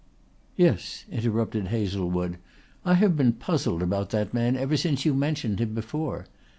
"Yes," 0.55 1.05
interrupted 1.11 1.67
Hazlewood. 1.67 2.39
"I 2.83 2.95
have 2.95 3.15
been 3.15 3.33
puzzled 3.33 3.83
about 3.83 4.09
that 4.09 4.33
man 4.33 4.57
ever 4.57 4.75
since 4.75 5.05
you 5.05 5.13
mentioned 5.13 5.61
him 5.61 5.75
before. 5.75 6.25